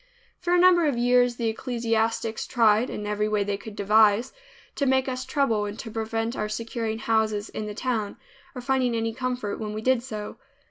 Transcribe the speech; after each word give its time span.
For 0.39 0.55
a 0.55 0.59
number 0.59 0.87
of 0.87 0.97
years 0.97 1.35
the 1.35 1.47
ecclesiastics 1.49 2.47
tried, 2.47 2.89
in 2.89 3.05
every 3.05 3.29
way 3.29 3.43
they 3.43 3.55
could 3.55 3.75
devise, 3.75 4.33
to 4.77 4.87
make 4.87 5.07
us 5.07 5.25
trouble 5.25 5.65
and 5.65 5.77
to 5.77 5.91
prevent 5.91 6.35
our 6.35 6.49
securing 6.49 6.97
houses 6.97 7.49
in 7.49 7.67
the 7.67 7.75
town, 7.75 8.17
or 8.55 8.61
finding 8.61 8.95
any 8.95 9.13
comfort 9.13 9.59
when 9.59 9.73
we 9.73 9.81
did 9.83 10.01
so. 10.01 10.37